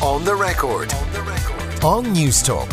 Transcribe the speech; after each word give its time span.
On 0.00 0.24
the 0.24 0.32
record. 0.32 0.92
On 1.82 2.04
Newstalk. 2.14 2.72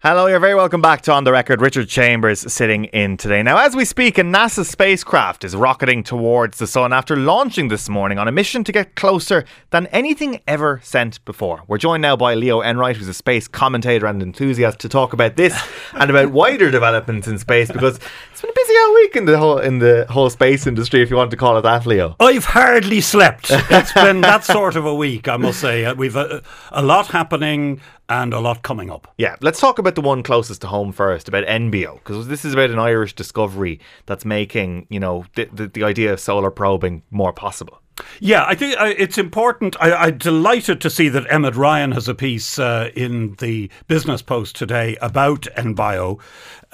Hello, 0.00 0.26
you're 0.26 0.40
very 0.40 0.54
welcome 0.54 0.80
back 0.80 1.02
to 1.02 1.12
On 1.12 1.24
the 1.24 1.32
Record. 1.32 1.60
Richard 1.60 1.86
Chambers 1.86 2.40
sitting 2.50 2.86
in 2.86 3.18
today. 3.18 3.42
Now, 3.42 3.58
as 3.58 3.76
we 3.76 3.84
speak, 3.84 4.16
a 4.16 4.22
NASA 4.22 4.64
spacecraft 4.64 5.44
is 5.44 5.54
rocketing 5.54 6.02
towards 6.02 6.58
the 6.58 6.66
sun 6.66 6.94
after 6.94 7.14
launching 7.14 7.68
this 7.68 7.90
morning 7.90 8.18
on 8.18 8.26
a 8.26 8.32
mission 8.32 8.64
to 8.64 8.72
get 8.72 8.94
closer 8.96 9.44
than 9.68 9.86
anything 9.88 10.40
ever 10.48 10.80
sent 10.82 11.22
before. 11.26 11.62
We're 11.68 11.76
joined 11.76 12.00
now 12.00 12.16
by 12.16 12.32
Leo 12.32 12.62
Enright, 12.62 12.96
who's 12.96 13.08
a 13.08 13.14
space 13.14 13.46
commentator 13.46 14.06
and 14.06 14.22
enthusiast, 14.22 14.78
to 14.78 14.88
talk 14.88 15.12
about 15.12 15.36
this 15.36 15.54
and 15.92 16.08
about 16.08 16.32
wider 16.32 16.70
developments 16.70 17.28
in 17.28 17.38
space 17.38 17.70
because 17.70 18.00
it's 18.32 18.40
been 18.40 18.48
a 18.48 18.54
busy 18.54 18.63
old 18.76 18.94
week 18.94 19.16
in 19.16 19.24
the 19.24 19.38
whole 19.38 19.58
in 19.58 19.78
the 19.78 20.06
whole 20.10 20.30
space 20.30 20.66
industry, 20.66 21.02
if 21.02 21.10
you 21.10 21.16
want 21.16 21.30
to 21.30 21.36
call 21.36 21.56
it 21.58 21.62
that, 21.62 21.86
Leo. 21.86 22.16
I've 22.20 22.44
hardly 22.44 23.00
slept. 23.00 23.46
It's 23.50 23.92
been 23.92 24.20
that 24.22 24.44
sort 24.44 24.76
of 24.76 24.86
a 24.86 24.94
week, 24.94 25.28
I 25.28 25.36
must 25.36 25.60
say. 25.60 25.84
Uh, 25.84 25.94
We've 25.94 26.16
a, 26.16 26.42
a 26.72 26.82
lot 26.82 27.06
happening 27.08 27.80
and 28.08 28.34
a 28.34 28.40
lot 28.40 28.62
coming 28.62 28.90
up. 28.90 29.12
Yeah, 29.16 29.36
let's 29.40 29.60
talk 29.60 29.78
about 29.78 29.94
the 29.94 30.00
one 30.00 30.22
closest 30.22 30.60
to 30.62 30.66
home 30.66 30.92
first, 30.92 31.28
about 31.28 31.46
Enbio, 31.46 31.94
because 31.94 32.28
this 32.28 32.44
is 32.44 32.52
about 32.52 32.70
an 32.70 32.78
Irish 32.78 33.14
discovery 33.14 33.80
that's 34.06 34.24
making, 34.24 34.86
you 34.90 35.00
know, 35.00 35.24
the, 35.36 35.46
the, 35.46 35.68
the 35.68 35.84
idea 35.84 36.12
of 36.12 36.20
solar 36.20 36.50
probing 36.50 37.02
more 37.10 37.32
possible. 37.32 37.80
Yeah, 38.18 38.44
I 38.44 38.54
think 38.54 38.78
uh, 38.80 38.92
it's 38.96 39.18
important. 39.18 39.76
I, 39.80 39.92
I'm 39.92 40.18
delighted 40.18 40.80
to 40.80 40.90
see 40.90 41.08
that 41.10 41.26
Emmet 41.30 41.54
Ryan 41.54 41.92
has 41.92 42.08
a 42.08 42.14
piece 42.14 42.58
uh, 42.58 42.90
in 42.96 43.34
the 43.34 43.70
Business 43.86 44.20
Post 44.20 44.56
today 44.56 44.96
about 45.00 45.42
Enbio 45.56 46.20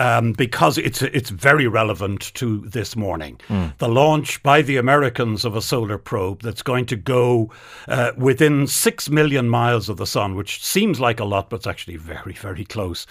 um, 0.00 0.32
because 0.32 0.78
it's 0.78 1.02
it's 1.02 1.30
very 1.30 1.68
relevant 1.68 2.32
to 2.34 2.60
this 2.66 2.96
morning. 2.96 3.38
The 3.78 3.88
launch 3.88 4.42
by 4.42 4.62
the 4.62 4.78
Americans 4.78 5.45
of 5.45 5.54
a 5.54 5.62
solar 5.62 5.98
probe 5.98 6.42
that's 6.42 6.62
going 6.62 6.86
to 6.86 6.96
go 6.96 7.52
uh, 7.86 8.12
within 8.16 8.66
six 8.66 9.10
million 9.10 9.48
miles 9.48 9.88
of 9.88 9.98
the 9.98 10.06
sun, 10.06 10.34
which 10.34 10.64
seems 10.64 10.98
like 11.01 11.21
a 11.21 11.24
lot, 11.24 11.51
but 11.51 11.56
it's 11.56 11.66
actually 11.66 11.96
very, 11.96 12.32
very 12.32 12.65
close. 12.65 13.06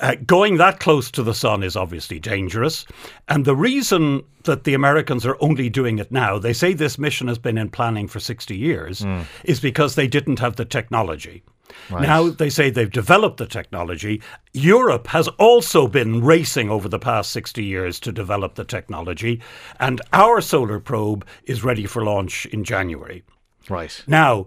Uh, 0.00 0.14
going 0.26 0.56
that 0.56 0.80
close 0.80 1.10
to 1.10 1.22
the 1.22 1.34
sun 1.34 1.62
is 1.62 1.76
obviously 1.76 2.18
dangerous, 2.18 2.86
and 3.28 3.44
the 3.44 3.54
reason 3.56 4.22
that 4.44 4.64
the 4.64 4.72
Americans 4.72 5.26
are 5.26 5.36
only 5.40 5.68
doing 5.68 5.98
it 5.98 6.10
now, 6.10 6.38
they 6.38 6.54
say 6.54 6.72
this 6.72 6.98
mission 6.98 7.28
has 7.28 7.38
been 7.38 7.58
in 7.58 7.68
planning 7.68 8.08
for 8.08 8.18
60 8.18 8.56
years, 8.56 9.04
is 9.44 9.60
because 9.60 9.94
they 9.94 10.08
didn't 10.08 10.38
have 10.38 10.56
the 10.56 10.64
technology. 10.64 11.42
Now 11.90 12.30
they 12.30 12.50
say 12.50 12.70
they've 12.70 12.90
developed 12.90 13.38
the 13.38 13.46
technology. 13.46 14.22
Europe 14.52 15.08
has 15.08 15.28
also 15.28 15.86
been 15.86 16.22
racing 16.22 16.70
over 16.70 16.88
the 16.88 16.98
past 16.98 17.30
60 17.30 17.64
years 17.64 18.00
to 18.00 18.12
develop 18.12 18.54
the 18.54 18.64
technology, 18.64 19.40
and 19.78 20.00
our 20.12 20.40
solar 20.40 20.80
probe 20.80 21.26
is 21.44 21.64
ready 21.64 21.86
for 21.86 22.04
launch 22.04 22.46
in 22.46 22.64
January. 22.64 23.22
Right. 23.68 24.02
Now, 24.06 24.46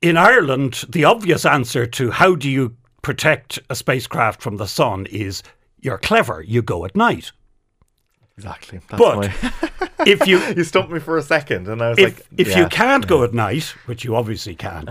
in 0.00 0.16
Ireland, 0.16 0.84
the 0.88 1.04
obvious 1.04 1.44
answer 1.44 1.86
to 1.86 2.10
how 2.10 2.34
do 2.34 2.48
you 2.48 2.76
protect 3.02 3.58
a 3.68 3.74
spacecraft 3.74 4.42
from 4.42 4.56
the 4.56 4.68
sun 4.68 5.06
is 5.06 5.42
you're 5.80 5.98
clever, 5.98 6.42
you 6.42 6.62
go 6.62 6.84
at 6.84 6.96
night. 6.96 7.32
Exactly. 8.38 8.78
That's 8.88 9.00
But 9.02 9.16
my- 9.16 9.88
if 10.06 10.26
you 10.26 10.38
you 10.56 10.64
stumped 10.64 10.92
me 10.92 11.00
for 11.00 11.16
a 11.18 11.22
second, 11.22 11.66
and 11.68 11.82
I 11.82 11.90
was 11.90 11.98
if, 11.98 12.04
like, 12.04 12.26
if 12.36 12.48
yeah. 12.48 12.60
you 12.60 12.66
can't 12.68 13.06
go 13.06 13.24
at 13.24 13.34
night, 13.34 13.64
which 13.86 14.04
you 14.04 14.14
obviously 14.14 14.54
can't, 14.54 14.88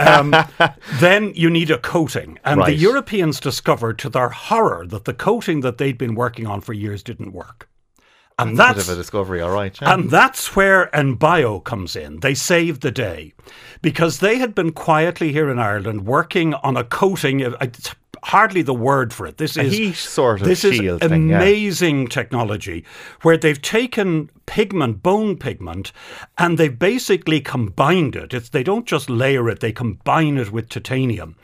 um, 0.00 0.34
then 1.00 1.32
you 1.34 1.48
need 1.48 1.70
a 1.70 1.78
coating. 1.78 2.38
And 2.44 2.62
the 2.62 2.74
Europeans 2.74 3.40
discovered, 3.40 3.98
to 4.00 4.08
their 4.10 4.28
horror, 4.28 4.86
that 4.86 5.04
the 5.06 5.14
coating 5.14 5.60
that 5.60 5.78
they'd 5.78 5.96
been 5.96 6.14
working 6.14 6.46
on 6.46 6.60
for 6.60 6.72
years 6.74 7.02
didn't 7.02 7.32
work. 7.32 7.68
And 8.38 8.50
Bit 8.52 8.56
that's 8.58 8.88
of 8.88 8.94
a 8.94 8.96
discovery, 8.96 9.40
all 9.42 9.50
right. 9.50 9.78
yeah. 9.80 9.92
and 9.94 10.10
that's 10.10 10.56
where 10.56 10.88
Enbio 10.94 11.62
comes 11.62 11.94
in. 11.96 12.20
They 12.20 12.34
saved 12.34 12.80
the 12.82 12.90
day 12.90 13.34
because 13.82 14.18
they 14.18 14.36
had 14.38 14.54
been 14.54 14.72
quietly 14.72 15.32
here 15.32 15.50
in 15.50 15.58
Ireland 15.58 16.06
working 16.06 16.54
on 16.54 16.76
a 16.76 16.82
coating. 16.84 17.44
uh, 17.44 17.56
It's 17.60 17.94
hardly 18.24 18.62
the 18.62 18.74
word 18.74 19.12
for 19.12 19.26
it. 19.26 19.38
This 19.38 19.56
is 19.56 19.72
heat 19.72 19.96
sort 19.96 20.40
of 20.40 20.46
this 20.46 20.60
shield 20.60 21.02
is 21.02 21.08
thing, 21.08 21.28
yeah. 21.28 21.36
amazing 21.36 22.08
technology 22.08 22.84
where 23.22 23.36
they've 23.36 23.60
taken 23.60 24.30
pigment, 24.46 25.02
bone 25.02 25.36
pigment, 25.36 25.92
and 26.38 26.58
they've 26.58 26.78
basically 26.78 27.40
combined 27.40 28.16
it. 28.16 28.34
It's 28.34 28.48
they 28.48 28.62
don't 28.62 28.86
just 28.86 29.10
layer 29.10 29.48
it; 29.48 29.60
they 29.60 29.72
combine 29.72 30.38
it 30.38 30.52
with 30.52 30.68
titanium. 30.68 31.36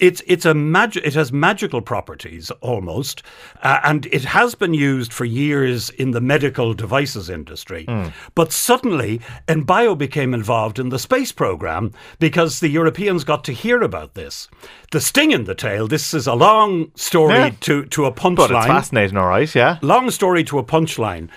It's 0.00 0.22
it's 0.26 0.44
a 0.44 0.54
magic. 0.54 1.04
It 1.04 1.14
has 1.14 1.32
magical 1.32 1.80
properties 1.80 2.50
almost, 2.60 3.22
uh, 3.62 3.80
and 3.84 4.06
it 4.06 4.24
has 4.24 4.54
been 4.54 4.74
used 4.74 5.12
for 5.12 5.24
years 5.24 5.90
in 5.90 6.12
the 6.12 6.20
medical 6.20 6.74
devices 6.74 7.30
industry. 7.30 7.84
Hmm. 7.84 8.08
But 8.34 8.52
suddenly, 8.52 9.20
Enbio 9.48 9.96
became 9.96 10.34
involved 10.34 10.78
in 10.78 10.88
the 10.88 10.98
space 10.98 11.32
program 11.32 11.92
because 12.18 12.60
the 12.60 12.68
Europeans 12.68 13.24
got 13.24 13.44
to 13.44 13.52
hear 13.52 13.82
about 13.82 14.14
this. 14.14 14.48
The 14.90 15.00
sting 15.00 15.30
in 15.32 15.44
the 15.44 15.54
tail. 15.54 15.86
This 15.88 16.06
is 16.14 16.26
a 16.26 16.34
long 16.34 16.90
story 16.94 17.34
Yeah. 17.34 17.50
to 17.60 17.84
to 17.86 18.04
a 18.06 18.12
punchline. 18.12 18.36
but 18.36 18.50
it's 18.50 18.66
fascinating, 18.66 19.16
all 19.16 19.28
right. 19.28 19.52
Yeah. 19.54 19.78
Long 19.82 20.10
story 20.10 20.44
to 20.44 20.58
a 20.58 20.64
punchline. 20.64 21.28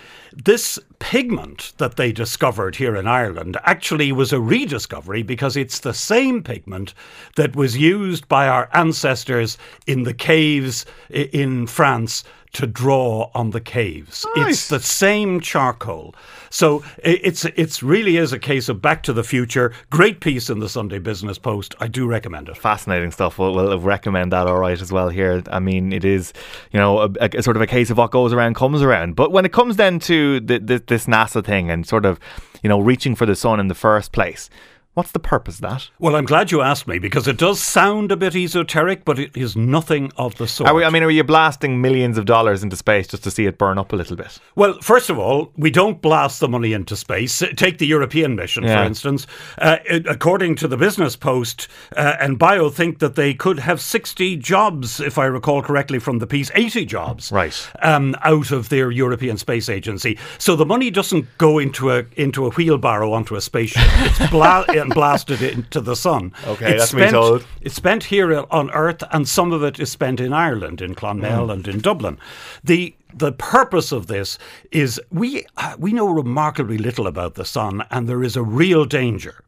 This 0.46 0.78
pigment 1.00 1.74
that 1.78 1.96
they 1.96 2.12
discovered 2.12 2.76
here 2.76 2.96
in 2.96 3.08
Ireland 3.08 3.58
actually 3.64 4.12
was 4.12 4.32
a 4.32 4.40
rediscovery 4.40 5.24
because 5.24 5.58
it's 5.58 5.80
the 5.80 5.94
same 5.94 6.44
pigment 6.44 6.94
that 7.38 7.56
was 7.56 7.76
used 7.78 8.28
by 8.28 8.48
our 8.48 8.70
ancestors 8.74 9.58
in 9.88 10.04
the 10.04 10.14
caves 10.14 10.86
in 11.10 11.66
France 11.66 12.24
to 12.54 12.66
draw 12.66 13.30
on 13.34 13.52
the 13.52 13.60
caves. 13.62 14.26
Nice. 14.36 14.50
It's 14.50 14.68
the 14.70 14.80
same 14.80 15.40
charcoal. 15.40 16.16
So 16.50 16.84
it's 17.04 17.46
it's 17.46 17.84
really 17.84 18.18
is 18.18 18.32
a 18.34 18.40
case 18.40 18.70
of 18.70 18.82
Back 18.82 19.04
to 19.04 19.14
the 19.14 19.24
Future. 19.24 19.74
Great 19.90 20.22
piece 20.22 20.50
in 20.50 20.60
the 20.60 20.70
Sunday 20.70 20.98
Business 21.00 21.38
Post. 21.38 21.76
I 21.80 21.88
do 21.88 22.08
recommend 22.08 22.48
it. 22.50 22.58
Fascinating 22.58 23.12
stuff. 23.12 23.38
We'll, 23.38 23.54
we'll 23.54 23.80
recommend 23.80 24.32
that 24.32 24.48
all 24.48 24.58
right 24.58 24.82
as 24.82 24.92
well 24.92 25.10
here. 25.10 25.44
I 25.52 25.60
mean, 25.60 25.92
it 25.92 26.06
is, 26.06 26.32
you 26.72 26.80
know, 26.80 27.00
a, 27.02 27.10
a- 27.20 27.44
sort 27.44 27.58
of 27.58 27.62
a 27.62 27.68
case 27.68 27.90
of 27.90 27.98
what 27.98 28.12
goes 28.12 28.32
around 28.34 28.56
comes 28.56 28.82
around. 28.82 29.16
But 29.16 29.32
when 29.32 29.46
it 29.46 29.52
comes 29.52 29.76
then 29.76 30.00
to 30.00 30.40
the, 30.40 30.60
the, 30.60 30.84
this 30.88 31.06
NASA 31.06 31.44
thing 31.44 31.70
and 31.70 31.86
sort 31.86 32.06
of, 32.06 32.20
you 32.64 32.70
know, 32.70 32.80
reaching 32.80 33.14
for 33.16 33.26
the 33.26 33.36
sun 33.36 33.60
in 33.60 33.68
the 33.68 33.76
first 33.76 34.14
place, 34.14 34.50
what's 34.98 35.12
the 35.12 35.20
purpose 35.20 35.56
of 35.58 35.62
that? 35.62 35.90
Well, 36.00 36.16
I'm 36.16 36.26
glad 36.26 36.52
you 36.52 36.62
asked 36.64 36.88
me 36.88 36.98
because 36.98 37.28
it 37.28 37.38
does 37.38 37.62
sound 37.62 38.12
a 38.12 38.18
bit 38.18 38.36
esoteric, 38.36 39.06
but 39.06 39.20
it 39.20 39.38
is 39.38 39.56
nothing 39.56 40.12
of 40.18 40.34
the 40.38 40.48
sort. 40.48 40.68
Are 40.68 40.74
we, 40.74 40.84
I 40.84 40.90
mean, 40.90 41.04
are 41.04 41.12
you 41.12 41.24
blasting 41.24 41.80
millions 41.80 42.18
of 42.18 42.26
dollars 42.26 42.64
into 42.64 42.76
space 42.76 43.06
just 43.06 43.24
to 43.26 43.30
see 43.30 43.46
it 43.46 43.60
burn 43.60 43.78
up 43.78 43.94
a 43.94 43.96
little 43.96 44.16
bit? 44.16 44.40
Well, 44.56 44.80
first 44.82 45.12
of 45.12 45.20
all, 45.20 45.52
we 45.56 45.70
don't 45.70 46.02
blast 46.02 46.40
the 46.40 46.48
money 46.50 46.74
into 46.74 46.96
space. 46.96 47.44
Take 47.56 47.78
the 47.78 47.86
European 47.86 48.36
mission, 48.36 48.64
Yeah. 48.64 48.82
for 48.82 48.88
instance. 48.88 49.28
Uh, 49.60 49.78
it- 49.86 50.08
according 50.08 50.56
to 50.56 50.68
the 50.68 50.78
Business 50.78 51.16
Post, 51.16 51.68
uh, 51.96 52.14
Enbio 52.20 52.74
think 52.74 52.98
that 52.98 53.14
they 53.14 53.36
could 53.36 53.60
have 53.60 53.80
60 53.80 54.36
jobs, 54.38 55.00
if 55.00 55.20
I 55.20 55.26
recall 55.26 55.62
correctly 55.62 56.00
from 56.00 56.18
the 56.18 56.26
piece, 56.26 56.50
80 56.56 56.86
jobs 56.88 57.32
Right. 57.32 57.70
um, 57.84 58.16
out 58.24 58.50
of 58.50 58.70
their 58.70 58.90
European 58.90 59.38
Space 59.38 59.70
Agency. 59.70 60.18
So 60.40 60.56
the 60.56 60.66
money 60.66 60.90
doesn't 60.90 61.28
go 61.38 61.60
into 61.60 61.92
a 61.92 62.06
into 62.16 62.48
a 62.48 62.50
wheelbarrow 62.50 63.12
onto 63.14 63.36
a 63.36 63.42
spaceship. 63.42 63.84
It's 64.00 64.32
bla- 64.32 64.66
and 64.88 64.94
blasted 64.94 65.42
into 65.42 65.82
the 65.82 65.96
sun. 65.96 66.34
Okay, 66.46 66.72
it's 66.72 66.84
that's 66.84 66.94
me 66.94 67.02
spent, 67.02 67.12
told. 67.12 67.46
It's 67.62 67.76
spent 67.76 68.06
here 68.06 68.46
on 68.50 68.72
Earth, 68.72 69.04
and 69.12 69.28
some 69.28 69.52
of 69.52 69.64
it 69.64 69.80
is 69.80 69.92
spent 69.92 70.20
in 70.20 70.34
Ireland, 70.34 70.82
in 70.82 70.96
Clonmel 70.96 71.52
and 71.52 71.68
in 71.68 71.80
Dublin. 71.80 72.18
The 72.64 72.96
the 73.14 73.32
purpose 73.32 73.92
of 73.92 74.08
this 74.08 74.38
is 74.72 75.02
we 75.12 75.46
uh, 75.58 75.76
we 75.78 75.92
know 75.94 76.08
remarkably 76.08 76.78
little 76.78 77.08
about 77.08 77.36
the 77.36 77.46
sun, 77.46 77.84
and 77.92 78.08
there 78.08 78.24
is 78.24 78.36
a 78.36 78.44
real 78.44 78.86
danger. 78.86 79.44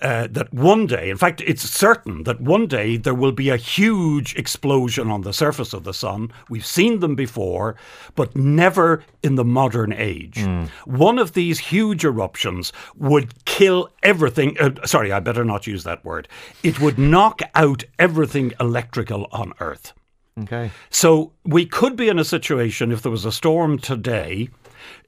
Uh, 0.00 0.26
that 0.30 0.52
one 0.52 0.86
day, 0.86 1.10
in 1.10 1.16
fact, 1.16 1.42
it's 1.42 1.62
certain 1.68 2.24
that 2.24 2.40
one 2.40 2.66
day 2.66 2.96
there 2.96 3.14
will 3.14 3.32
be 3.32 3.50
a 3.50 3.56
huge 3.56 4.34
explosion 4.36 5.10
on 5.10 5.20
the 5.22 5.32
surface 5.32 5.72
of 5.72 5.84
the 5.84 5.94
sun. 5.94 6.32
We've 6.48 6.66
seen 6.66 7.00
them 7.00 7.14
before, 7.14 7.76
but 8.14 8.34
never 8.34 9.04
in 9.22 9.34
the 9.34 9.44
modern 9.44 9.92
age. 9.92 10.44
One 10.86 11.18
of 11.18 11.34
these 11.34 11.58
huge 11.58 12.04
eruptions 12.04 12.72
would 12.96 13.44
kill 13.44 13.90
everything. 14.02 14.56
Uh, 14.58 14.70
sorry, 14.86 15.12
I 15.12 15.20
better 15.20 15.44
not 15.44 15.66
use 15.66 15.84
that 15.84 16.04
word. 16.04 16.26
It 16.62 16.80
would 16.80 16.98
knock 16.98 17.40
out 17.54 17.84
everything 17.98 18.52
electrical 18.58 19.28
on 19.30 19.52
Earth. 19.60 19.92
Okay. 20.40 20.70
So 20.88 21.32
we 21.44 21.66
could 21.66 21.96
be 21.96 22.08
in 22.08 22.18
a 22.18 22.24
situation 22.24 22.90
if 22.90 23.02
there 23.02 23.12
was 23.12 23.26
a 23.26 23.32
storm 23.32 23.78
today. 23.78 24.48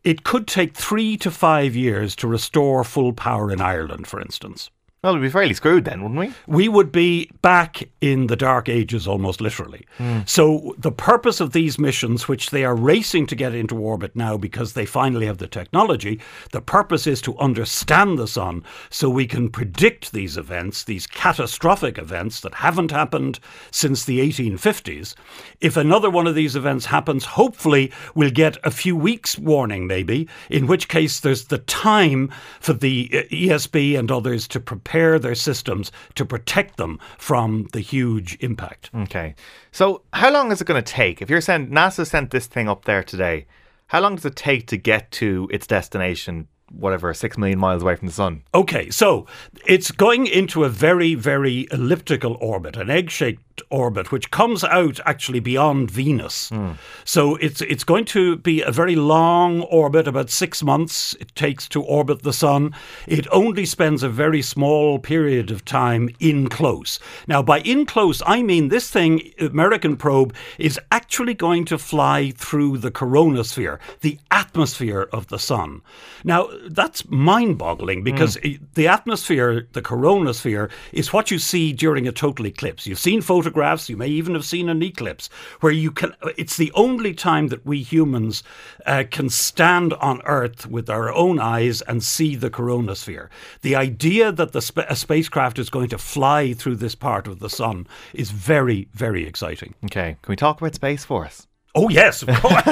It 0.02 0.24
could 0.24 0.46
take 0.46 0.74
three 0.74 1.16
to 1.18 1.30
five 1.30 1.74
years 1.74 2.14
to 2.16 2.28
restore 2.28 2.84
full 2.84 3.12
power 3.12 3.50
in 3.50 3.60
Ireland, 3.60 4.06
for 4.06 4.20
instance. 4.20 4.70
Well, 5.04 5.12
we'd 5.12 5.20
be 5.20 5.28
fairly 5.28 5.52
screwed 5.52 5.84
then, 5.84 6.00
wouldn't 6.00 6.18
we? 6.18 6.32
We 6.46 6.66
would 6.66 6.90
be 6.90 7.30
back 7.42 7.90
in 8.00 8.28
the 8.28 8.36
dark 8.36 8.70
ages 8.70 9.06
almost 9.06 9.38
literally. 9.38 9.86
Mm. 9.98 10.26
So, 10.26 10.74
the 10.78 10.90
purpose 10.90 11.40
of 11.40 11.52
these 11.52 11.78
missions, 11.78 12.26
which 12.26 12.48
they 12.48 12.64
are 12.64 12.74
racing 12.74 13.26
to 13.26 13.36
get 13.36 13.54
into 13.54 13.76
orbit 13.76 14.16
now 14.16 14.38
because 14.38 14.72
they 14.72 14.86
finally 14.86 15.26
have 15.26 15.36
the 15.36 15.46
technology, 15.46 16.20
the 16.52 16.62
purpose 16.62 17.06
is 17.06 17.20
to 17.20 17.36
understand 17.38 18.18
the 18.18 18.26
sun 18.26 18.64
so 18.88 19.10
we 19.10 19.26
can 19.26 19.50
predict 19.50 20.12
these 20.12 20.38
events, 20.38 20.84
these 20.84 21.06
catastrophic 21.06 21.98
events 21.98 22.40
that 22.40 22.54
haven't 22.54 22.90
happened 22.90 23.40
since 23.70 24.06
the 24.06 24.26
1850s. 24.26 25.14
If 25.60 25.76
another 25.76 26.08
one 26.08 26.26
of 26.26 26.34
these 26.34 26.56
events 26.56 26.86
happens, 26.86 27.26
hopefully 27.26 27.92
we'll 28.14 28.30
get 28.30 28.56
a 28.64 28.70
few 28.70 28.96
weeks' 28.96 29.38
warning, 29.38 29.86
maybe, 29.86 30.28
in 30.48 30.66
which 30.66 30.88
case 30.88 31.20
there's 31.20 31.44
the 31.44 31.58
time 31.58 32.30
for 32.58 32.72
the 32.72 33.10
uh, 33.12 33.16
ESB 33.24 33.98
and 33.98 34.10
others 34.10 34.48
to 34.48 34.60
prepare 34.60 34.93
their 34.94 35.34
systems 35.34 35.90
to 36.14 36.24
protect 36.24 36.76
them 36.76 36.98
from 37.18 37.68
the 37.72 37.80
huge 37.80 38.36
impact. 38.40 38.90
Okay. 38.94 39.34
So, 39.72 40.02
how 40.12 40.30
long 40.30 40.52
is 40.52 40.60
it 40.60 40.66
going 40.66 40.82
to 40.82 40.92
take? 40.92 41.20
If 41.20 41.28
you're 41.28 41.40
saying 41.40 41.68
NASA 41.68 42.06
sent 42.06 42.30
this 42.30 42.46
thing 42.46 42.68
up 42.68 42.84
there 42.84 43.02
today, 43.02 43.46
how 43.88 44.00
long 44.00 44.16
does 44.16 44.24
it 44.24 44.36
take 44.36 44.66
to 44.68 44.76
get 44.76 45.10
to 45.12 45.48
its 45.52 45.66
destination 45.66 46.48
whatever, 46.78 47.12
six 47.14 47.38
million 47.38 47.58
miles 47.58 47.82
away 47.82 47.96
from 47.96 48.06
the 48.06 48.14
sun. 48.14 48.42
Okay, 48.54 48.90
so 48.90 49.26
it's 49.66 49.90
going 49.90 50.26
into 50.26 50.64
a 50.64 50.68
very, 50.68 51.14
very 51.14 51.66
elliptical 51.70 52.36
orbit, 52.40 52.76
an 52.76 52.90
egg 52.90 53.10
shaped 53.10 53.62
orbit, 53.70 54.10
which 54.10 54.30
comes 54.30 54.64
out 54.64 54.98
actually 55.06 55.40
beyond 55.40 55.90
Venus. 55.90 56.50
Mm. 56.50 56.76
So 57.04 57.36
it's 57.36 57.60
it's 57.60 57.84
going 57.84 58.04
to 58.06 58.36
be 58.36 58.62
a 58.62 58.70
very 58.70 58.96
long 58.96 59.62
orbit, 59.62 60.08
about 60.08 60.30
six 60.30 60.62
months 60.62 61.14
it 61.20 61.34
takes 61.34 61.68
to 61.68 61.82
orbit 61.82 62.22
the 62.22 62.32
sun. 62.32 62.74
It 63.06 63.26
only 63.30 63.64
spends 63.64 64.02
a 64.02 64.08
very 64.08 64.42
small 64.42 64.98
period 64.98 65.50
of 65.50 65.64
time 65.64 66.10
in 66.20 66.48
close. 66.48 66.98
Now, 67.26 67.42
by 67.42 67.60
in 67.60 67.86
close, 67.86 68.22
I 68.26 68.42
mean 68.42 68.68
this 68.68 68.90
thing, 68.90 69.32
American 69.38 69.96
probe, 69.96 70.34
is 70.58 70.80
actually 70.90 71.34
going 71.34 71.64
to 71.66 71.78
fly 71.78 72.32
through 72.32 72.78
the 72.78 72.90
coronosphere, 72.90 73.78
the 74.00 74.18
atmosphere 74.30 75.08
of 75.12 75.28
the 75.28 75.38
sun. 75.38 75.82
Now, 76.24 76.48
that's 76.68 77.08
mind 77.08 77.58
boggling 77.58 78.02
because 78.02 78.36
mm. 78.38 78.60
the 78.74 78.88
atmosphere, 78.88 79.66
the 79.72 79.82
coronosphere, 79.82 80.70
is 80.92 81.12
what 81.12 81.30
you 81.30 81.38
see 81.38 81.72
during 81.72 82.06
a 82.08 82.12
total 82.12 82.46
eclipse. 82.46 82.86
You've 82.86 82.98
seen 82.98 83.20
photographs, 83.22 83.88
you 83.88 83.96
may 83.96 84.08
even 84.08 84.34
have 84.34 84.44
seen 84.44 84.68
an 84.68 84.82
eclipse, 84.82 85.28
where 85.60 85.72
you 85.72 85.90
can, 85.90 86.14
it's 86.36 86.56
the 86.56 86.72
only 86.74 87.14
time 87.14 87.48
that 87.48 87.64
we 87.64 87.82
humans 87.82 88.42
uh, 88.86 89.04
can 89.10 89.28
stand 89.28 89.92
on 89.94 90.22
Earth 90.24 90.66
with 90.66 90.90
our 90.90 91.12
own 91.12 91.38
eyes 91.38 91.82
and 91.82 92.02
see 92.02 92.36
the 92.36 92.50
coronosphere. 92.50 93.28
The 93.62 93.76
idea 93.76 94.32
that 94.32 94.52
the 94.52 94.62
sp- 94.62 94.88
a 94.88 94.96
spacecraft 94.96 95.58
is 95.58 95.70
going 95.70 95.88
to 95.90 95.98
fly 95.98 96.52
through 96.52 96.76
this 96.76 96.94
part 96.94 97.26
of 97.26 97.40
the 97.40 97.50
sun 97.50 97.86
is 98.12 98.30
very, 98.30 98.88
very 98.92 99.26
exciting. 99.26 99.74
Okay, 99.84 100.16
can 100.22 100.32
we 100.32 100.36
talk 100.36 100.60
about 100.60 100.74
Space 100.74 101.04
Force? 101.04 101.46
Oh 101.76 101.88
yes, 101.88 102.22
of 102.22 102.28
course. 102.28 102.62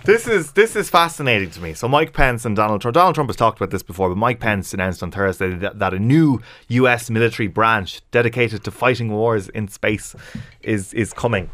this 0.04 0.26
is 0.26 0.52
this 0.52 0.74
is 0.74 0.90
fascinating 0.90 1.50
to 1.50 1.60
me. 1.60 1.72
So 1.72 1.86
Mike 1.86 2.12
Pence 2.12 2.44
and 2.44 2.56
Donald 2.56 2.80
Trump. 2.80 2.94
Donald 2.94 3.14
Trump 3.14 3.30
has 3.30 3.36
talked 3.36 3.60
about 3.60 3.70
this 3.70 3.84
before, 3.84 4.08
but 4.08 4.16
Mike 4.16 4.40
Pence 4.40 4.74
announced 4.74 5.04
on 5.04 5.12
Thursday 5.12 5.54
that, 5.54 5.78
that 5.78 5.94
a 5.94 6.00
new 6.00 6.40
U.S. 6.68 7.10
military 7.10 7.46
branch 7.46 8.00
dedicated 8.10 8.64
to 8.64 8.72
fighting 8.72 9.12
wars 9.12 9.48
in 9.50 9.68
space 9.68 10.16
is 10.62 10.92
is 10.94 11.12
coming. 11.12 11.48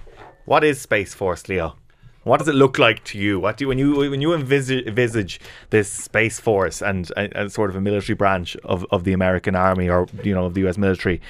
What 0.47 0.65
is 0.65 0.81
Space 0.81 1.13
Force, 1.13 1.49
Leo? 1.49 1.77
What 2.23 2.39
does 2.39 2.49
it 2.49 2.55
look 2.55 2.79
like 2.79 3.05
to 3.05 3.19
you? 3.19 3.39
What 3.39 3.59
do 3.59 3.65
you, 3.65 3.69
when 3.69 3.79
you 3.79 3.97
when 3.97 4.23
you 4.23 4.33
envisage, 4.33 4.87
envisage 4.87 5.41
this 5.69 5.91
space 5.91 6.41
force 6.41 6.81
and, 6.81 7.13
and, 7.19 7.35
and, 7.37 7.53
sort 7.53 7.69
of 7.69 7.77
a 7.77 7.83
military 7.83 8.17
branch 8.17 8.57
of, 8.65 8.87
of 8.91 9.05
the 9.05 9.13
American 9.13 9.55
army 9.55 9.91
or 9.91 10.07
you 10.23 10.35
know 10.35 10.47
of 10.47 10.55
the 10.55 10.61
U.S. 10.63 10.79
military? 10.79 11.21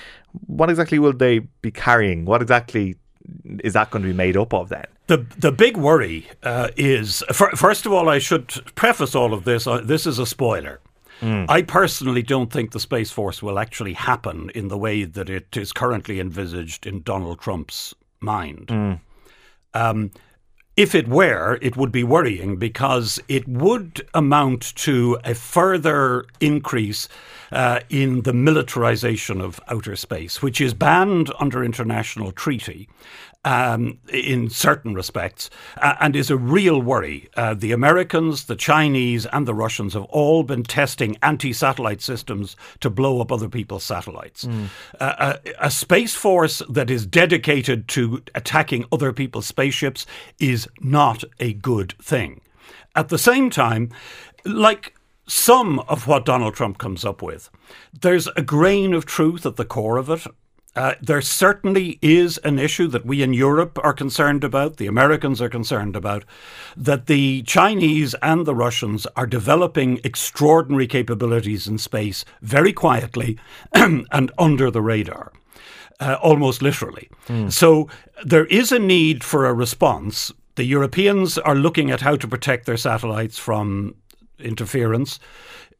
What 0.47 0.71
exactly 0.71 1.01
will 1.01 1.13
they 1.13 1.41
be 1.41 1.73
carrying? 1.73 2.25
What 2.25 2.41
exactly 2.41 2.95
is 3.65 3.73
that 3.73 3.91
going 3.91 4.03
to 4.03 4.09
be 4.09 4.15
made 4.15 4.37
up 4.37 4.55
of 4.55 4.69
then? 4.69 4.87
The 5.07 5.27
the 5.37 5.53
big 5.53 5.77
worry 5.77 6.29
uh, 6.43 6.69
is 6.77 7.23
first 7.33 7.87
of 7.87 7.93
all, 7.93 8.09
I 8.09 8.19
should 8.19 8.49
preface 8.75 9.15
all 9.15 9.35
of 9.35 9.45
this. 9.45 9.67
Uh, 9.67 9.81
this 9.85 10.07
is 10.07 10.19
a 10.19 10.27
spoiler. 10.27 10.81
Mm. 11.21 11.47
I 11.49 11.63
personally 11.63 12.23
don't 12.23 12.53
think 12.53 12.73
the 12.73 12.81
Space 12.81 13.11
Force 13.11 13.43
will 13.43 13.59
actually 13.59 13.93
happen 13.93 14.51
in 14.55 14.69
the 14.69 14.79
way 14.79 15.05
that 15.05 15.31
it 15.31 15.57
is 15.57 15.73
currently 15.73 16.21
envisaged 16.21 16.87
in 16.87 17.03
Donald 17.03 17.41
Trump's 17.41 17.95
mind. 18.21 18.67
Mm. 18.69 19.01
Um, 19.75 20.11
if 20.77 20.95
it 20.95 21.07
were, 21.07 21.59
it 21.63 21.77
would 21.77 21.93
be 21.93 22.03
worrying 22.03 22.57
because 22.57 23.21
it 23.29 23.47
would 23.47 24.09
amount 24.13 24.75
to 24.77 25.19
a 25.25 25.35
further 25.35 26.25
increase 26.41 27.09
uh, 27.53 27.81
in 27.91 28.23
the 28.23 28.33
militarization 28.33 29.41
of 29.41 29.61
outer 29.69 29.95
space, 29.95 30.43
which 30.43 30.61
is 30.61 30.75
banned 30.75 31.31
under 31.39 31.63
international 31.63 32.33
treaty 32.33 32.89
um, 33.45 33.99
in 34.13 34.49
certain 34.51 34.95
respects 34.95 35.51
uh, 35.79 35.95
and 36.01 36.17
is 36.17 36.31
a 36.31 36.37
real 36.37 36.81
worry. 36.81 37.29
Uh, 37.37 37.55
the 37.55 37.73
Americans, 37.73 38.45
the 38.45 38.57
Chinese, 38.57 39.27
and 39.27 39.47
the 39.47 39.55
Russians 39.55 39.95
have 39.95 40.05
all 40.05 40.43
been 40.43 40.63
testing 40.63 41.17
anti 41.23 41.53
satellite 41.53 42.01
systems 42.01 42.57
to 42.81 42.91
blow 42.91 43.21
up 43.21 43.31
other 43.31 43.49
people's 43.49 43.85
satellites. 43.85 44.45
Mm. 44.45 44.69
Uh, 45.01 45.35
a, 45.45 45.67
a, 45.67 45.71
space 45.71 46.15
force 46.15 46.63
that 46.69 46.91
is 46.91 47.07
dedicated 47.07 47.89
to 47.89 48.23
attacking 48.35 48.85
other 48.91 49.13
people's 49.13 49.47
spaceships 49.47 50.07
is 50.39 50.69
not 50.81 51.25
a 51.41 51.53
good 51.55 51.95
thing. 52.01 52.41
At 52.97 53.09
the 53.09 53.19
same 53.19 53.51
time, 53.51 53.91
like 54.45 54.95
some 55.27 55.81
of 55.81 56.07
what 56.07 56.25
Donald 56.25 56.55
Trump 56.55 56.79
comes 56.79 57.05
up 57.05 57.23
with, 57.23 57.51
there's 57.93 58.29
a 58.37 58.43
grain 58.43 58.95
of 58.95 59.07
truth 59.07 59.45
at 59.47 59.57
the 59.57 59.65
core 59.65 59.97
of 59.97 60.11
it. 60.11 60.27
Uh, 60.77 60.95
there 61.01 61.21
certainly 61.21 61.99
is 62.03 62.39
an 62.39 62.59
issue 62.59 62.89
that 62.89 63.07
we 63.07 63.23
in 63.23 63.33
Europe 63.33 63.79
are 63.85 63.93
concerned 63.93 64.43
about, 64.43 64.77
the 64.77 64.89
Americans 64.89 65.41
are 65.41 65.49
concerned 65.49 65.95
about, 65.95 66.25
that 66.77 67.07
the 67.07 67.43
Chinese 67.43 68.15
and 68.23 68.45
the 68.45 68.55
Russians 68.55 69.07
are 69.15 69.27
developing 69.27 70.01
extraordinary 70.03 70.89
capabilities 70.89 71.69
in 71.69 71.79
space 71.79 72.25
very 72.43 72.73
quietly 72.73 73.39
and 73.73 74.33
under 74.39 74.71
the 74.71 74.83
radar. 74.83 75.33
Uh, 76.01 76.17
almost 76.21 76.61
literally. 76.61 77.09
Mm. 77.29 77.53
So 77.53 77.89
there 78.25 78.47
is 78.47 78.73
a 78.73 78.81
need 78.81 79.23
for 79.23 79.47
a 79.47 79.55
response. 79.55 80.33
The 80.57 80.65
Europeans 80.65 81.39
are 81.39 81.55
looking 81.55 81.93
at 81.93 82.01
how 82.01 82.17
to 82.17 82.27
protect 82.27 82.67
their 82.67 82.77
satellites 82.77 83.39
from 83.39 83.95
interference. 84.41 85.21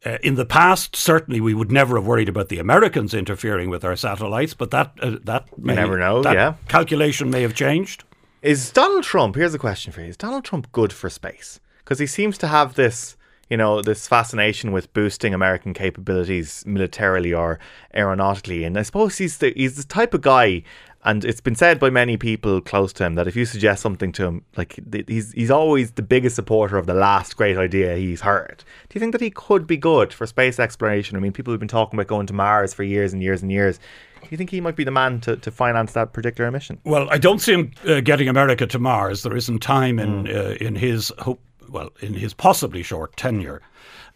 Uh, 0.05 0.19
in 0.23 0.35
the 0.35 0.45
past, 0.45 0.95
certainly 0.95 1.41
we 1.41 1.55
would 1.55 1.73
never 1.73 1.97
have 1.97 2.07
worried 2.07 2.29
about 2.29 2.51
the 2.51 2.59
Americans 2.59 3.15
interfering 3.15 3.71
with 3.71 3.85
our 3.85 3.97
satellites, 3.97 4.53
but 4.53 4.71
that 4.71 4.93
uh, 5.01 5.17
that 5.25 5.47
may, 5.59 5.75
never 5.75 5.99
know. 5.99 6.23
yeah, 6.25 6.55
calculation 6.69 7.31
may 7.31 7.41
have 7.43 7.55
changed. 7.55 8.05
Is 8.43 8.71
Donald 8.71 9.05
Trump? 9.05 9.35
Here's 9.35 9.55
a 9.55 9.59
question 9.59 9.93
for 9.93 10.03
you: 10.03 10.09
Is 10.09 10.17
Donald 10.19 10.45
Trump 10.45 10.71
good 10.73 10.93
for 10.93 11.09
space? 11.09 11.59
Because 11.79 11.99
he 11.99 12.07
seems 12.07 12.37
to 12.39 12.49
have 12.49 12.75
this, 12.75 13.17
you 13.49 13.57
know, 13.57 13.83
this 13.83 14.09
fascination 14.09 14.73
with 14.73 14.93
boosting 14.93 15.35
American 15.35 15.75
capabilities 15.75 16.65
militarily 16.67 17.33
or 17.33 17.59
aeronautically, 17.95 18.65
and 18.65 18.79
I 18.79 18.83
suppose 18.83 19.19
he's 19.19 19.39
the 19.39 19.53
he's 19.57 19.77
the 19.77 19.85
type 19.85 20.15
of 20.15 20.23
guy 20.23 20.63
and 21.05 21.25
it's 21.25 21.41
been 21.41 21.55
said 21.55 21.79
by 21.79 21.91
many 21.91 22.17
people 22.17 22.61
close 22.63 22.93
to 22.95 23.05
him 23.05 23.15
that 23.15 23.29
if 23.29 23.37
you 23.37 23.45
suggest 23.45 23.83
something 23.83 24.11
to 24.13 24.25
him, 24.25 24.45
like 24.57 24.81
he's 25.07 25.33
he's 25.33 25.51
always 25.51 25.93
the 25.93 26.03
biggest 26.03 26.35
supporter 26.35 26.79
of 26.79 26.87
the 26.87 26.95
last 26.95 27.37
great 27.37 27.59
idea 27.59 27.97
he's 27.97 28.23
heard. 28.23 28.65
Do 28.89 28.95
you 28.95 29.01
think 29.01 29.13
that 29.13 29.21
he 29.21 29.31
could 29.31 29.67
be 29.67 29.77
good 29.77 30.15
for 30.15 30.27
space 30.27 30.59
exploration? 30.59 31.17
I 31.17 31.21
mean, 31.21 31.33
people 31.33 31.53
have 31.53 31.61
been 31.61 31.69
talking 31.69 31.99
about 31.99 32.09
going 32.09 32.27
to 32.29 32.33
Mars 32.33 32.73
for 32.73 32.85
years 32.85 33.13
and 33.13 33.23
years 33.23 33.43
and 33.43 33.53
years. 33.53 33.79
Do 34.23 34.29
you 34.31 34.39
think 34.39 34.49
he 34.49 34.63
might 34.63 34.77
be 34.77 34.85
the 34.85 34.91
man 34.91 35.21
to, 35.21 35.37
to 35.37 35.51
finance 35.51 35.93
that 35.93 36.15
particular 36.15 36.51
mission? 36.51 36.81
Well, 36.85 37.07
I 37.11 37.19
don't 37.19 37.41
see 37.41 37.53
him 37.53 37.73
uh, 37.87 38.01
getting 38.01 38.29
America 38.29 38.67
to 38.67 38.79
Mars. 38.79 39.23
There 39.23 39.37
isn't 39.37 39.59
time 39.59 39.99
in 39.99 40.25
mm. 40.25 40.35
uh, 40.35 40.65
in 40.65 40.75
his 40.75 41.13
hope, 41.19 41.41
well, 41.69 41.91
in 42.01 42.15
his 42.15 42.35
possibly 42.35 42.83
short 42.83 43.17
tenure. 43.17 43.61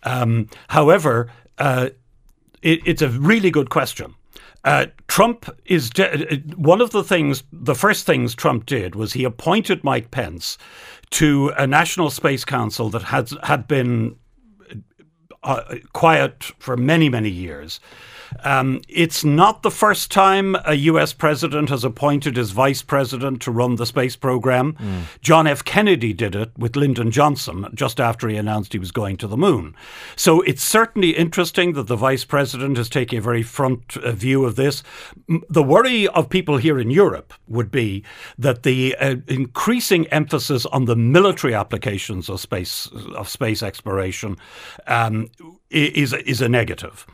Um, 0.03 0.49
however, 0.69 1.31
uh, 1.59 1.91
it, 2.63 2.81
it's 2.87 3.03
a 3.03 3.09
really 3.09 3.51
good 3.51 3.71
question. 3.71 4.15
Uh, 4.65 4.87
Trump 5.07 5.49
is 5.67 5.91
de- 5.91 6.33
uh, 6.33 6.37
one 6.57 6.81
of 6.81 6.91
the 6.91 7.05
things, 7.05 7.43
the 7.53 7.75
first 7.75 8.07
things 8.07 8.35
Trump 8.35 8.67
did 8.67 8.95
was 8.95 9.13
he 9.13 9.25
appointed 9.25 9.85
Mike 9.85 10.11
Pence 10.11 10.59
to 11.11 11.53
a 11.57 11.67
National 11.67 12.11
Space 12.11 12.45
Council 12.45 12.91
that 12.91 13.03
had, 13.03 13.31
had 13.45 13.69
been 13.69 14.17
uh, 15.43 15.77
quiet 15.93 16.45
for 16.59 16.77
many, 16.77 17.09
many 17.09 17.31
years. 17.31 17.81
Um, 18.45 18.83
it's 18.89 19.25
not 19.25 19.63
the 19.63 19.71
first 19.71 20.11
time 20.11 20.57
a 20.65 20.75
US 20.75 21.13
president 21.13 21.69
has 21.71 21.85
appointed 21.85 22.37
his 22.37 22.51
vice 22.51 22.83
president 22.83 23.43
to 23.43 23.51
run 23.51 23.77
the 23.77 23.87
space 23.87 24.17
program. 24.17 24.75
Mm. 24.75 25.03
John 25.21 25.47
F. 25.47 25.65
Kennedy 25.65 26.13
did 26.13 26.35
it 26.35 26.51
with 26.57 26.77
Lyndon 26.77 27.11
Johnson 27.11 27.67
just 27.75 28.01
after 28.01 28.29
he 28.29 28.37
announced 28.37 28.73
he 28.73 28.79
was 28.79 28.93
going 28.93 29.17
to 29.19 29.27
the 29.27 29.37
moon. 29.37 29.75
So 30.17 30.41
it's 30.43 30.63
certainly 30.63 31.11
interesting 31.11 31.73
that 31.75 31.87
the 31.87 31.97
vice 31.97 32.25
president 32.25 32.79
is 32.79 32.89
taking 32.89 33.19
a 33.19 33.23
very 33.23 33.43
front 33.43 33.97
uh, 33.97 34.13
view 34.13 34.45
of 34.45 34.57
this. 34.57 34.83
The 35.49 35.63
worry 35.63 36.09
of 36.09 36.29
people 36.29 36.57
here 36.57 36.79
in 36.79 36.91
Europe 36.91 37.35
would 37.49 37.71
be 37.71 38.05
that 38.39 38.63
the 38.63 38.97
uh, 38.97 39.17
increasing 39.27 40.07
emphasis 40.09 40.67
on 40.67 40.85
the 40.85 40.97
military 40.97 41.55
applications 41.55 42.29
of 42.29 42.41
space 42.41 42.89
of 43.15 43.29
space 43.29 43.63
exploration 43.63 44.37
um, 44.87 45.31
is 45.71 46.13
is 46.13 46.41
a 46.41 46.49
negative. 46.49 47.07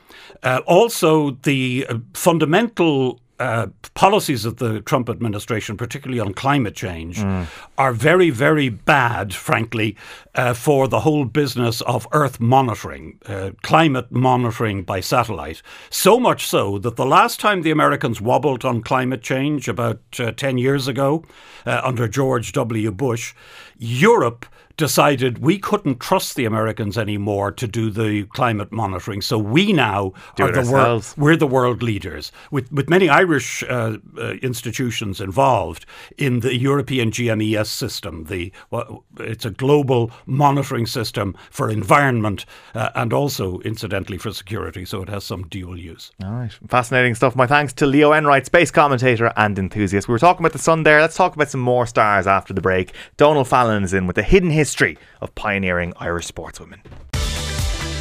Uh, 0.43 0.61
also, 0.67 1.33
the 1.43 1.87
uh, 1.89 1.99
fundamental 2.13 3.21
uh, 3.41 3.67
policies 3.95 4.45
of 4.45 4.57
the 4.57 4.81
Trump 4.83 5.09
administration, 5.09 5.77
particularly 5.77 6.21
on 6.21 6.33
climate 6.35 6.75
change, 6.75 7.19
mm. 7.19 7.47
are 7.77 7.93
very, 7.93 8.31
very 8.31 8.69
bad, 8.69 9.35
frankly, 9.35 9.97
uh, 10.37 10.55
for 10.55 10.87
the 10.87 11.01
whole 11.01 11.25
business 11.25 11.81
of 11.83 12.07
Earth 12.13 12.39
monitoring, 12.39 13.19
uh, 13.27 13.51
climate 13.63 14.11
monitoring 14.13 14.85
by 14.85 15.01
satellite. 15.01 15.63
So 15.91 16.21
much 16.21 16.47
so 16.47 16.79
that 16.79 16.97
the 16.97 17.07
last 17.07 17.41
time 17.41 17.63
the 17.63 17.73
Americans 17.73 18.21
wobbled 18.21 18.65
on 18.65 18.83
climate 18.83 19.23
change, 19.23 19.69
about 19.69 20.01
uh, 20.19 20.31
10 20.31 20.59
years 20.59 20.87
ago, 20.87 21.25
uh, 21.67 21.81
under 21.83 22.07
George 22.07 22.53
W. 22.53 22.93
Bush, 22.93 23.35
Europe 23.79 24.47
decided 24.76 25.38
we 25.38 25.59
couldn't 25.59 26.00
trust 26.00 26.35
the 26.35 26.45
Americans 26.45 26.99
anymore 26.99 27.52
to 27.52 27.66
do 27.66 27.90
the 27.90 28.25
climate 28.25 28.73
monitoring. 28.73 29.21
So 29.21 29.38
we 29.38 29.73
now 29.73 30.12
do 30.37 30.45
are 30.45 30.52
the 30.52 30.71
world. 30.71 31.14
We're 31.16 31.37
the 31.37 31.47
world 31.47 31.83
leaders, 31.83 32.33
with 32.50 32.71
with 32.73 32.88
many 32.88 33.09
Irish 33.09 33.62
uh, 33.64 33.99
uh, 34.19 34.33
institutions 34.43 35.21
involved 35.21 35.87
in 36.19 36.40
the 36.40 36.57
European 36.57 37.11
GMES 37.11 37.66
system. 37.66 38.25
The 38.25 38.52
well, 38.71 39.04
it's 39.21 39.45
a 39.45 39.50
global 39.50 40.11
monitoring 40.26 40.87
system 40.87 41.37
for 41.50 41.71
environment 41.71 42.45
uh, 42.75 42.90
and 42.95 43.12
also, 43.12 43.61
incidentally, 43.61 44.19
for 44.19 44.33
security. 44.33 44.85
So 44.85 45.02
it 45.02 45.09
has 45.09 45.25
some 45.25 45.47
dual 45.49 45.78
use. 45.78 46.11
All 46.23 46.33
right, 46.33 46.52
fascinating 46.69 47.14
stuff. 47.14 47.37
My 47.37 47.47
thanks 47.47 47.73
to 47.75 47.87
Leo 47.87 48.12
Enright, 48.12 48.47
space 48.47 48.71
commentator 48.71 49.33
and 49.37 49.59
enthusiast. 49.59 50.09
We 50.09 50.12
were 50.12 50.19
talking 50.19 50.45
about 50.45 50.52
the 50.52 50.59
sun 50.59 50.83
there. 50.83 51.00
Let's 51.00 51.16
talk 51.16 51.35
about 51.37 51.50
some 51.50 51.61
more 51.61 51.87
stars 51.87 52.26
after 52.26 52.52
the 52.52 52.61
break. 52.61 52.93
Donal 53.16 53.45
Fallon 53.45 53.85
is 53.85 53.95
in 53.95 54.07
with 54.07 54.16
the 54.16 54.23
hidden 54.23 54.50
history 54.50 54.63
history 54.64 54.97
of 55.21 55.35
pioneering 55.35 55.92
Irish 55.99 56.26
sportswomen. 56.26 56.80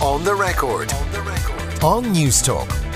On 0.01 0.23
the 0.23 0.33
record. 0.33 0.93
On 0.93 1.11
the 1.11 1.21
record. 1.21 1.83
On 1.83 2.03
Newstalk. 2.15 2.92